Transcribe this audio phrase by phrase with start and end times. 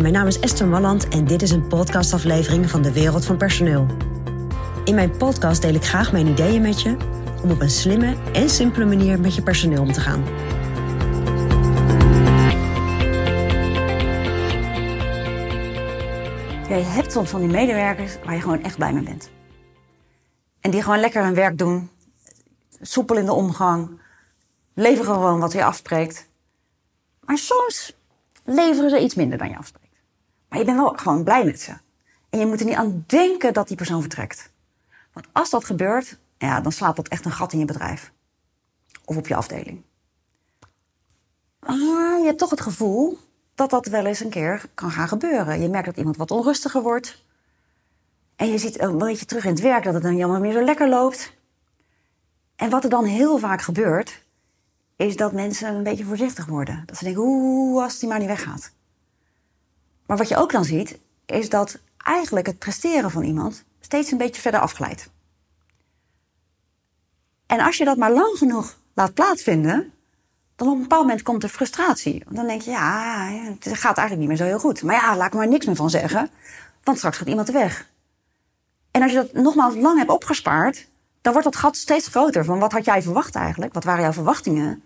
[0.00, 3.86] Mijn naam is Esther Malland en dit is een podcastaflevering van de Wereld van Personeel.
[4.84, 6.96] In mijn podcast deel ik graag mijn ideeën met je
[7.42, 10.24] om op een slimme en simpele manier met je personeel om te gaan.
[16.68, 19.30] Ja, je hebt soms van die medewerkers waar je gewoon echt blij mee bent.
[20.60, 21.90] En die gewoon lekker hun werk doen,
[22.80, 24.00] soepel in de omgang,
[24.74, 26.28] leveren gewoon wat je afspreekt.
[27.20, 27.96] Maar soms
[28.44, 29.85] leveren ze iets minder dan je afspreekt.
[30.56, 31.72] Maar je bent wel gewoon blij met ze.
[32.30, 34.50] En je moet er niet aan denken dat die persoon vertrekt.
[35.12, 38.12] Want als dat gebeurt, ja, dan slaat dat echt een gat in je bedrijf.
[39.04, 39.82] Of op je afdeling.
[41.66, 43.18] Je hebt toch het gevoel
[43.54, 45.60] dat dat wel eens een keer kan gaan gebeuren.
[45.60, 47.24] Je merkt dat iemand wat onrustiger wordt.
[48.36, 50.64] En je ziet een beetje terug in het werk dat het dan jammer meer zo
[50.64, 51.32] lekker loopt.
[52.56, 54.24] En wat er dan heel vaak gebeurt,
[54.96, 56.82] is dat mensen een beetje voorzichtig worden.
[56.86, 58.74] Dat ze denken, oeh, als die maar niet weggaat.
[60.06, 64.18] Maar wat je ook dan ziet, is dat eigenlijk het presteren van iemand steeds een
[64.18, 65.08] beetje verder afglijdt.
[67.46, 69.92] En als je dat maar lang genoeg laat plaatsvinden,
[70.56, 72.24] dan op een bepaald moment komt er frustratie.
[72.28, 74.82] Dan denk je, ja, het gaat eigenlijk niet meer zo heel goed.
[74.82, 76.30] Maar ja, laat ik maar niks meer van zeggen,
[76.82, 77.90] want straks gaat iemand weg.
[78.90, 80.88] En als je dat nogmaals lang hebt opgespaard,
[81.20, 82.44] dan wordt dat gat steeds groter.
[82.44, 83.72] Van wat had jij verwacht eigenlijk?
[83.72, 84.82] Wat waren jouw verwachtingen?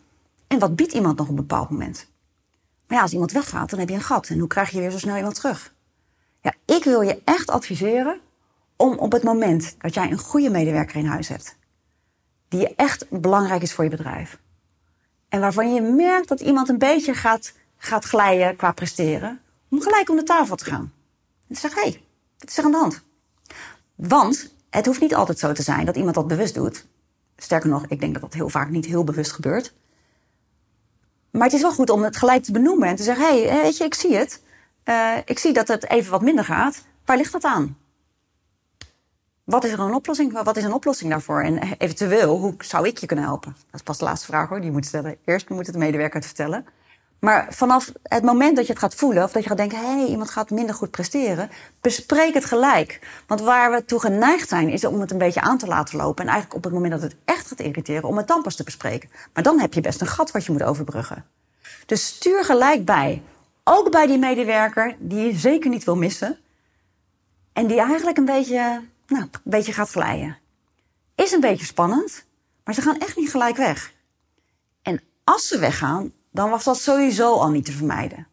[0.47, 2.07] En wat biedt iemand nog op een bepaald moment?
[2.91, 4.29] Maar ja, als iemand weggaat, dan heb je een gat.
[4.29, 5.75] En hoe krijg je weer zo snel iemand terug?
[6.41, 8.21] Ja, ik wil je echt adviseren
[8.77, 11.57] om op het moment dat jij een goede medewerker in huis hebt,
[12.49, 14.39] die echt belangrijk is voor je bedrijf,
[15.29, 20.11] en waarvan je merkt dat iemand een beetje gaat, gaat glijden qua presteren, om gelijk
[20.11, 20.93] om de tafel te gaan.
[21.49, 22.03] En te zeggen, hé, hey,
[22.39, 23.03] wat is er aan de hand?
[23.95, 26.87] Want het hoeft niet altijd zo te zijn dat iemand dat bewust doet.
[27.37, 29.73] Sterker nog, ik denk dat dat heel vaak niet heel bewust gebeurt.
[31.31, 33.63] Maar het is wel goed om het gelijk te benoemen en te zeggen: hé, hey,
[33.63, 34.43] weet je, ik zie het.
[34.85, 36.85] Uh, ik zie dat het even wat minder gaat.
[37.05, 37.79] Waar ligt dat aan?
[39.45, 40.43] Wat is er een oplossing?
[40.43, 41.43] Wat is een oplossing daarvoor?
[41.43, 43.57] En eventueel, hoe zou ik je kunnen helpen?
[43.67, 45.17] Dat is pas de laatste vraag hoor, die je moet stellen.
[45.25, 46.67] Eerst moet het de medewerker het vertellen.
[47.21, 50.01] Maar vanaf het moment dat je het gaat voelen, of dat je gaat denken: hé,
[50.01, 51.51] hey, iemand gaat minder goed presteren,
[51.81, 53.23] bespreek het gelijk.
[53.27, 56.25] Want waar we toe geneigd zijn, is om het een beetje aan te laten lopen.
[56.25, 58.65] En eigenlijk op het moment dat het echt gaat irriteren, om het dan pas te
[58.65, 59.11] bespreken.
[59.33, 61.25] Maar dan heb je best een gat wat je moet overbruggen.
[61.87, 63.23] Dus stuur gelijk bij.
[63.65, 66.39] Ook bij die medewerker die je zeker niet wil missen.
[67.53, 70.39] En die eigenlijk een beetje, nou, een beetje gaat glijden.
[71.15, 72.25] Is een beetje spannend,
[72.65, 73.93] maar ze gaan echt niet gelijk weg.
[74.83, 78.27] En als ze weggaan, dan was dat sowieso al niet te vermijden.